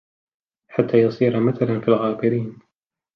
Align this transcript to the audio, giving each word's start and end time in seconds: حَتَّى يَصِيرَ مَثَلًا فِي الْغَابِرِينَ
حَتَّى 0.69 0.97
يَصِيرَ 0.97 1.39
مَثَلًا 1.39 1.79
فِي 1.79 1.87
الْغَابِرِينَ 1.87 2.59